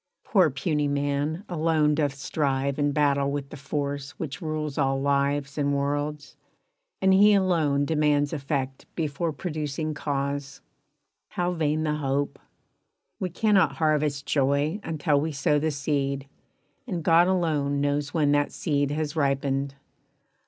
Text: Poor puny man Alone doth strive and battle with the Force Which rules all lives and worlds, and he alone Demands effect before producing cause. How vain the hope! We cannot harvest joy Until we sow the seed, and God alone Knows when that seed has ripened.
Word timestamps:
Poor 0.23 0.49
puny 0.49 0.87
man 0.87 1.43
Alone 1.47 1.93
doth 1.93 2.15
strive 2.15 2.79
and 2.79 2.91
battle 2.91 3.29
with 3.31 3.51
the 3.51 3.55
Force 3.55 4.17
Which 4.17 4.41
rules 4.41 4.75
all 4.79 4.99
lives 4.99 5.59
and 5.59 5.75
worlds, 5.75 6.35
and 7.03 7.13
he 7.13 7.35
alone 7.35 7.85
Demands 7.85 8.33
effect 8.33 8.87
before 8.95 9.31
producing 9.31 9.93
cause. 9.93 10.59
How 11.29 11.51
vain 11.51 11.83
the 11.83 11.97
hope! 11.97 12.39
We 13.19 13.29
cannot 13.29 13.73
harvest 13.73 14.25
joy 14.25 14.79
Until 14.83 15.21
we 15.21 15.31
sow 15.31 15.59
the 15.59 15.69
seed, 15.69 16.27
and 16.87 17.03
God 17.03 17.27
alone 17.27 17.79
Knows 17.79 18.11
when 18.11 18.31
that 18.31 18.51
seed 18.51 18.89
has 18.89 19.15
ripened. 19.15 19.75